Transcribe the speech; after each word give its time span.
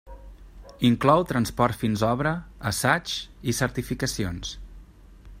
Inclou 0.87 1.25
transport 1.31 1.77
fins 1.83 2.05
obra, 2.07 2.31
assaigs 2.71 3.17
i 3.53 3.55
certificacions. 3.59 4.55